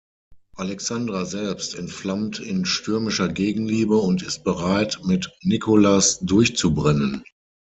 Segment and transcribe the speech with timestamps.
[0.57, 7.23] Alexandra selbst entflammt in stürmischer Gegenliebe und ist bereit, mit Nicholas durchzubrennen.